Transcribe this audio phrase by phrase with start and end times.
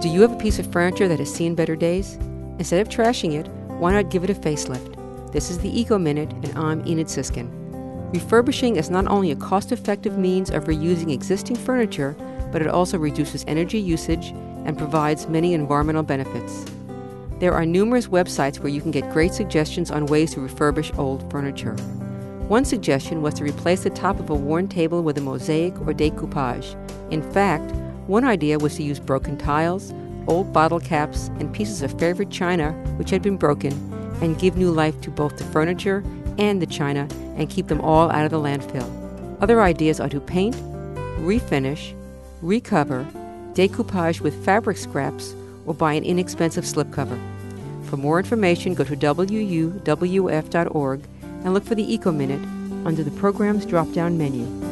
[0.00, 2.14] Do you have a piece of furniture that has seen better days?
[2.58, 4.96] Instead of trashing it, why not give it a facelift?
[5.30, 7.50] This is the Eco Minute, and I'm Enid Sisskin.
[8.10, 12.16] Refurbishing is not only a cost effective means of reusing existing furniture,
[12.50, 14.28] but it also reduces energy usage
[14.64, 16.64] and provides many environmental benefits.
[17.38, 21.30] There are numerous websites where you can get great suggestions on ways to refurbish old
[21.30, 21.74] furniture.
[22.48, 25.92] One suggestion was to replace the top of a worn table with a mosaic or
[25.92, 26.74] decoupage.
[27.12, 27.70] In fact,
[28.10, 29.94] one idea was to use broken tiles,
[30.26, 33.72] old bottle caps, and pieces of favorite china which had been broken
[34.20, 36.02] and give new life to both the furniture
[36.36, 37.06] and the china
[37.36, 38.90] and keep them all out of the landfill.
[39.40, 40.56] Other ideas are to paint,
[41.20, 41.94] refinish,
[42.42, 43.06] recover,
[43.52, 45.32] decoupage with fabric scraps,
[45.64, 47.16] or buy an inexpensive slipcover.
[47.84, 49.38] For more information, go to wuwf.org
[51.22, 52.42] and look for the Eco Minute
[52.84, 54.69] under the program's drop down menu.